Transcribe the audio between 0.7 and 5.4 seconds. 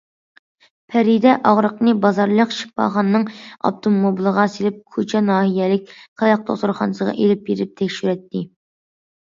پەرىدە ئاغرىقنى بازارلىق شىپاخانىنىڭ ئاپتوموبىلىغا سېلىپ كۇچا